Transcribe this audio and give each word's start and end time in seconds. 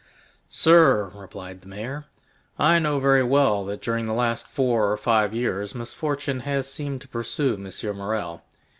"Sir," 0.49 1.11
replied 1.13 1.61
the 1.61 1.67
mayor. 1.67 2.05
"I 2.57 2.79
know 2.79 2.99
very 2.99 3.21
well 3.21 3.63
that 3.65 3.83
during 3.83 4.07
the 4.07 4.15
last 4.15 4.47
four 4.47 4.91
or 4.91 4.97
five 4.97 5.31
years 5.31 5.75
misfortune 5.75 6.39
has 6.39 6.67
seemed 6.67 7.01
to 7.01 7.07
pursue 7.07 7.53
M. 7.53 7.95
Morrel. 7.97 8.41